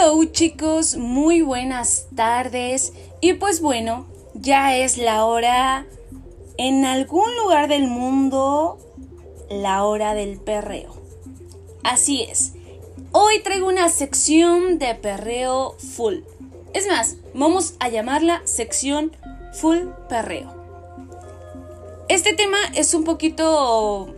[0.00, 2.92] Hello chicos, muy buenas tardes.
[3.20, 5.86] Y pues bueno, ya es la hora
[6.56, 8.78] en algún lugar del mundo,
[9.50, 10.94] la hora del perreo.
[11.82, 12.52] Así es,
[13.10, 16.18] hoy traigo una sección de perreo full.
[16.74, 19.16] Es más, vamos a llamarla sección
[19.52, 19.78] full
[20.08, 20.54] perreo.
[22.08, 24.14] Este tema es un poquito,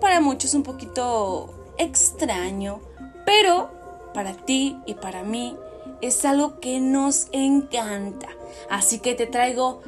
[0.00, 2.80] para muchos, un poquito extraño,
[3.24, 3.77] pero
[4.18, 5.56] para ti y para mí
[6.00, 8.26] es algo que nos encanta.
[8.68, 9.80] Así que te traigo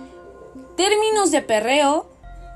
[0.76, 2.06] términos de perreo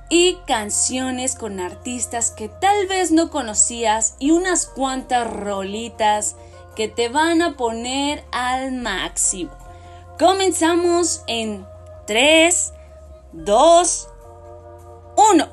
[0.09, 6.37] y canciones con artistas que tal vez no conocías y unas cuantas rolitas
[6.77, 9.51] que te van a poner al máximo.
[10.17, 11.67] Comenzamos en
[12.07, 12.73] 3,
[13.33, 14.09] 2,
[15.35, 15.49] 1.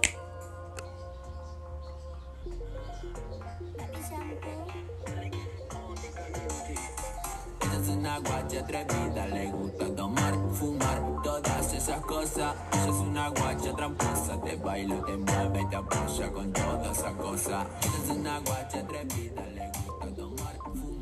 [8.29, 12.55] Atrevida, le gusta tomar, fumar, todas esas cosas.
[12.73, 17.67] Ella es una guacha tramposa, te baila, te mueve te apoya con toda esa cosa.
[17.81, 20.55] Ella es una guacha atrevida, le gusta tomar.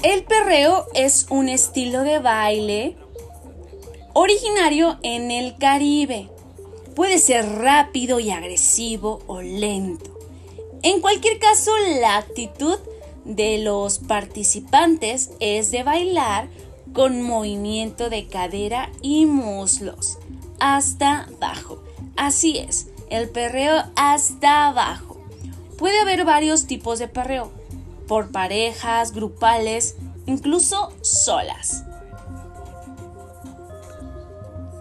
[0.04, 2.98] El perreo es un estilo de baile
[4.14, 6.30] originario en el Caribe.
[6.96, 10.18] Puede ser rápido y agresivo o lento.
[10.82, 12.78] En cualquier caso, la actitud
[13.26, 16.48] de los participantes es de bailar
[16.94, 20.18] con movimiento de cadera y muslos
[20.60, 21.82] hasta abajo.
[22.16, 25.18] Así es, el perreo hasta abajo.
[25.78, 27.52] Puede haber varios tipos de perreo,
[28.08, 29.96] por parejas, grupales,
[30.26, 31.86] incluso solas.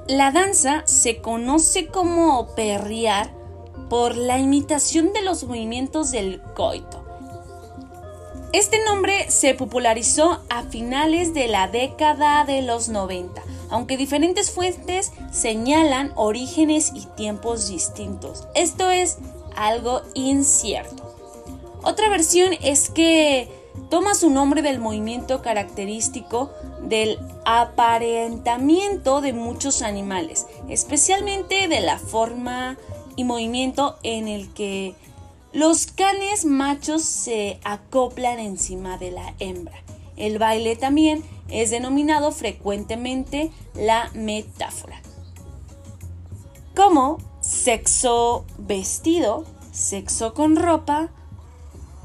[0.08, 3.30] La danza se conoce como perrear
[3.88, 6.97] por la imitación de los movimientos del coito
[8.52, 15.12] este nombre se popularizó a finales de la década de los 90, aunque diferentes fuentes
[15.30, 18.48] señalan orígenes y tiempos distintos.
[18.54, 19.18] Esto es
[19.54, 21.14] algo incierto.
[21.82, 23.48] Otra versión es que
[23.90, 26.50] toma su nombre del movimiento característico
[26.82, 32.78] del aparentamiento de muchos animales, especialmente de la forma
[33.16, 34.94] y movimiento en el que
[35.58, 39.76] los canes machos se acoplan encima de la hembra.
[40.16, 45.02] El baile también es denominado frecuentemente la metáfora.
[46.76, 51.08] Como sexo vestido, sexo con ropa,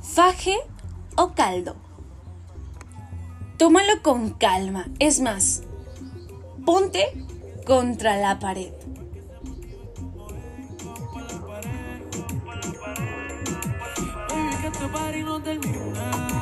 [0.02, 0.58] faje
[1.16, 1.75] o caldo.
[3.58, 5.62] Tómalo con calma, es más,
[6.66, 7.06] ponte
[7.68, 8.74] contra la pared.
[14.94, 16.32] Party no termina.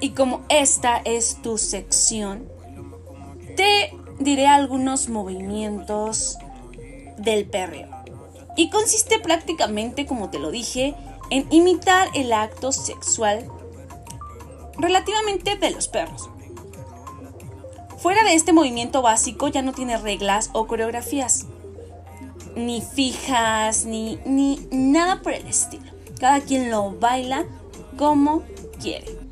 [0.00, 2.48] Y como esta es tu sección,
[3.56, 6.38] te diré algunos movimientos
[7.18, 7.88] del perreo.
[8.56, 10.94] Y consiste prácticamente, como te lo dije,
[11.30, 13.50] en imitar el acto sexual
[14.78, 16.30] relativamente de los perros.
[17.98, 21.46] Fuera de este movimiento básico ya no tiene reglas o coreografías,
[22.54, 25.90] ni fijas, ni, ni nada por el estilo.
[26.18, 27.44] Cada quien lo baila
[27.98, 28.42] como
[28.80, 29.25] quiere.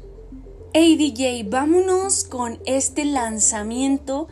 [0.76, 4.26] Hey DJ, vámonos con este lanzamiento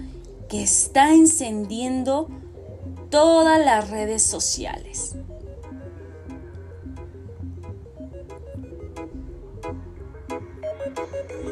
[0.48, 2.26] que está encendiendo
[3.10, 5.14] todas las redes sociales.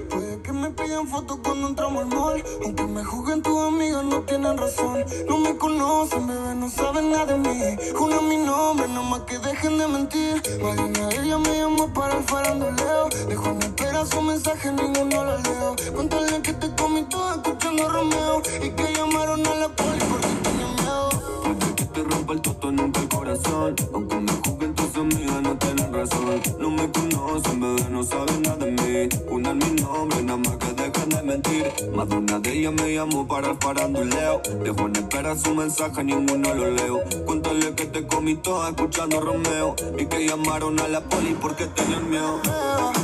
[0.08, 2.42] Puede que me pidan fotos cuando entramos al mall.
[2.64, 5.04] Aunque me juzguen tus amigas, no tienen razón.
[5.28, 7.76] No me conocen, bebé, no saben nada de mí.
[7.94, 10.42] Jura mi nombre, nomás que dejen de mentir.
[10.60, 13.08] Una ella me llamó para el faranduleo.
[13.28, 15.76] Dejó en espera su mensaje, ninguno lo leo.
[15.94, 20.74] Cuéntale que te comí todas escuchando Romeo y que llamaron a la poli porque tenían
[20.76, 21.08] miedo.
[21.42, 23.74] Puede que te rompa el toto, nunca el corazón.
[23.92, 26.40] Aunque me juzguen tus amigas, no tienen razón.
[26.60, 29.08] No me conocen, bebé, no saben nada de mí.
[29.28, 31.72] Una mi nombre, nada más que dejan de mentir.
[31.92, 34.40] Más de una de ellas me llamó para el faranduleo.
[34.62, 37.00] Dejo en espera su mensaje, ninguno lo leo.
[37.26, 39.74] Cuéntale que te comí toda escuchando Romeo.
[39.98, 42.40] Y que llamaron a la poli porque tenían miedo.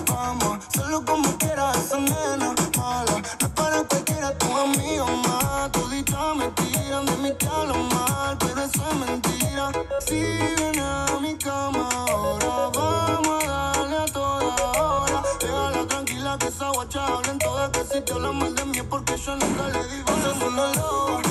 [0.09, 0.56] Vamos,
[1.05, 3.23] como quiera esa nena mala.
[3.41, 5.73] No es para cualquiera tu amigo más.
[5.73, 9.73] Toditas me tiran de te hablo mal, pero eso es mentira.
[10.07, 15.23] Si viene a mi cama ahora, vamos a darle a toda hora.
[15.41, 18.85] Déjala tranquila que esa guacha habla en todas que si te mal de mí es
[18.85, 20.37] porque yo nunca le di besos.
[20.37, 21.26] Es una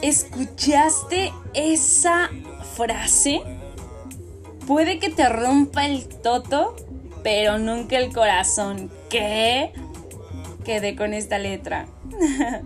[0.00, 2.30] ¿escuchaste esa
[2.76, 3.42] frase?
[4.66, 6.76] Puede que te rompa el toto,
[7.22, 8.90] pero nunca el corazón.
[9.10, 9.72] ¿Qué?
[10.64, 11.86] Quedé con esta letra.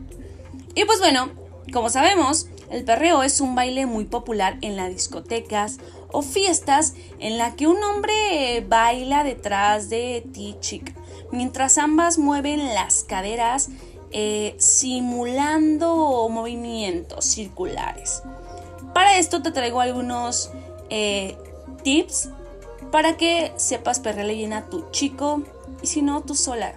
[0.75, 1.31] y pues bueno,
[1.73, 5.79] como sabemos, el perreo es un baile muy popular en las discotecas
[6.13, 10.93] o fiestas en la que un hombre baila detrás de ti, chica,
[11.33, 13.71] mientras ambas mueven las caderas
[14.17, 18.23] eh, simulando movimientos circulares.
[18.93, 20.53] Para esto te traigo algunos
[20.89, 21.37] eh,
[21.83, 22.29] tips
[22.93, 25.43] para que sepas perrearle bien a tu chico
[25.83, 26.75] y si no, tú sola.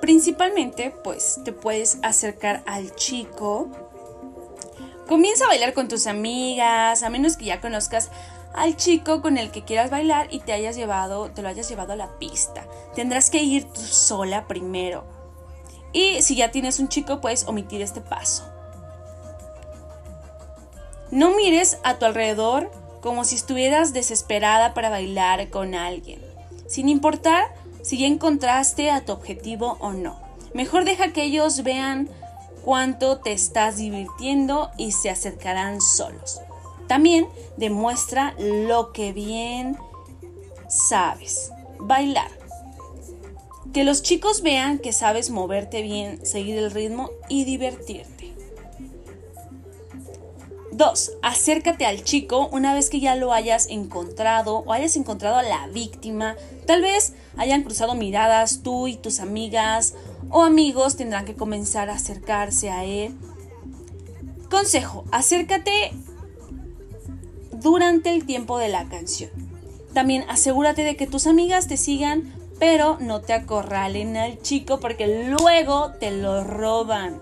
[0.00, 3.68] Principalmente, pues te puedes acercar al chico.
[5.08, 8.12] Comienza a bailar con tus amigas, a menos que ya conozcas
[8.54, 11.94] al chico con el que quieras bailar y te hayas llevado, te lo hayas llevado
[11.94, 12.64] a la pista.
[12.94, 15.15] Tendrás que ir tú sola primero.
[15.96, 18.44] Y si ya tienes un chico, puedes omitir este paso.
[21.10, 22.70] No mires a tu alrededor
[23.00, 26.20] como si estuvieras desesperada para bailar con alguien,
[26.66, 27.46] sin importar
[27.80, 30.20] si ya encontraste a tu objetivo o no.
[30.52, 32.10] Mejor deja que ellos vean
[32.62, 36.42] cuánto te estás divirtiendo y se acercarán solos.
[36.88, 37.26] También
[37.56, 39.78] demuestra lo que bien
[40.68, 41.52] sabes.
[41.78, 42.45] Bailar.
[43.76, 48.32] Que los chicos vean que sabes moverte bien, seguir el ritmo y divertirte.
[50.72, 51.12] 2.
[51.20, 55.66] Acércate al chico una vez que ya lo hayas encontrado o hayas encontrado a la
[55.66, 56.36] víctima.
[56.66, 59.92] Tal vez hayan cruzado miradas tú y tus amigas
[60.30, 63.14] o amigos tendrán que comenzar a acercarse a él.
[64.48, 65.92] Consejo, acércate
[67.52, 69.28] durante el tiempo de la canción.
[69.92, 75.26] También asegúrate de que tus amigas te sigan, pero no te acorralen al chico porque
[75.28, 77.20] luego te lo roban.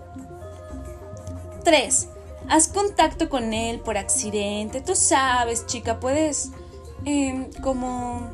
[1.63, 2.09] 3.
[2.47, 4.81] Haz contacto con él por accidente.
[4.81, 6.51] Tú sabes, chica, puedes...
[7.05, 8.29] em, como...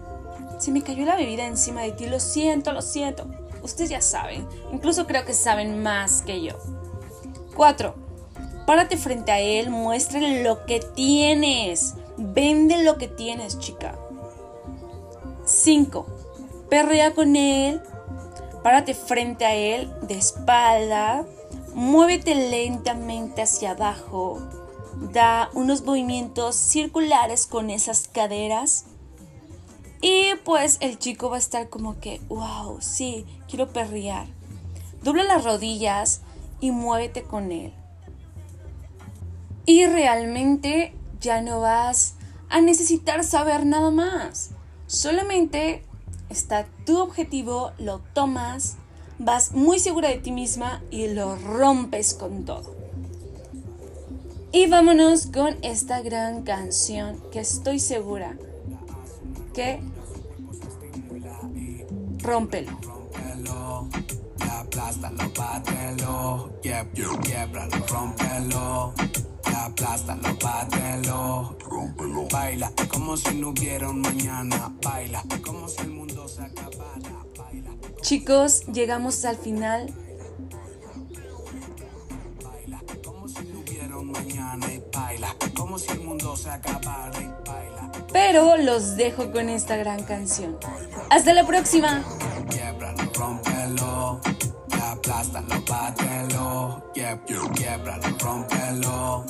[0.60, 2.06] Se me cayó la bebida encima de ti.
[2.06, 3.26] Lo siento, lo siento.
[3.64, 4.48] Ustedes ya saben.
[4.72, 6.56] Incluso creo que saben más que yo.
[7.56, 7.96] 4.
[8.68, 9.72] Párate frente a él.
[9.72, 11.96] Muéstrale lo que tienes.
[12.18, 13.98] Vende lo que tienes, chica.
[15.46, 16.06] 5.
[16.72, 17.82] Perrea con él.
[18.64, 21.26] Párate frente a él de espalda.
[21.74, 24.40] Muévete lentamente hacia abajo.
[25.12, 28.86] Da unos movimientos circulares con esas caderas.
[30.00, 34.28] Y pues el chico va a estar como que, wow, sí, quiero perrear.
[35.04, 36.22] Dobla las rodillas
[36.62, 37.74] y muévete con él.
[39.66, 42.16] Y realmente ya no vas
[42.48, 44.52] a necesitar saber nada más.
[44.88, 45.84] Solamente
[46.32, 48.78] está tu objetivo, lo tomas,
[49.20, 52.76] vas muy segura de ti misma y lo rompes con todo.
[54.54, 58.36] Y vámonos con esta gran canción que estoy segura
[59.54, 59.82] que
[62.22, 62.72] rómpelo.
[67.88, 68.94] Rómpelo,
[69.66, 72.28] aplástalo, bátelo, rómpelo.
[72.32, 77.72] Baila como si no hubiera un mañana, baila como si el mundo se acabara, baila,
[78.02, 79.94] Chicos, llegamos al final.
[82.44, 87.92] baila como si no hubiera un mañana baila como si el mundo se acabara baila.
[88.12, 90.58] Pero los dejo con esta gran canción.
[91.10, 92.04] Hasta la próxima.
[95.04, 99.26] Aplástalo, bátelo, Quieb- quiebralo, rómpelo,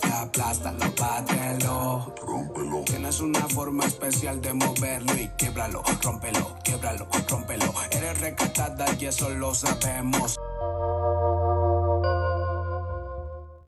[0.00, 2.84] ya aplástalo, bátelo, rómpelo.
[2.84, 7.74] Tienes una forma especial de moverlo y quiebralo, rómpelo, quiebralo, rómpelo.
[7.90, 10.36] Eres recatada y eso lo sabemos.